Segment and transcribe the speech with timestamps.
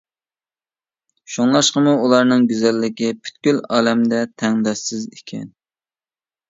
[1.33, 5.51] شۇڭلاشقىمۇ ئۇلارنىڭ گۈزەللىكى پۈتكۈل ئالەمدە تەڭداشسىز ئىكەن.